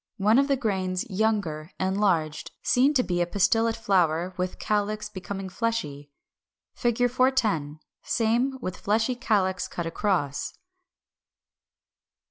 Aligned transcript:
One 0.17 0.39
of 0.39 0.47
the 0.47 0.55
grains 0.57 1.07
younger, 1.11 1.73
enlarged; 1.79 2.49
seen 2.63 2.95
to 2.95 3.03
be 3.03 3.21
a 3.21 3.27
pistillate 3.27 3.75
flower 3.77 4.33
with 4.35 4.57
calyx 4.57 5.09
becoming 5.09 5.47
fleshy. 5.47 6.09
410. 6.73 7.77
Same, 8.01 8.57
with 8.59 8.77
fleshy 8.77 9.13
calyx 9.13 9.67
cut 9.67 9.85
across. 9.85 10.53